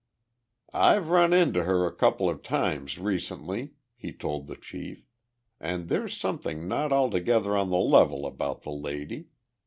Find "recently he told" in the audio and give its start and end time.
2.97-4.47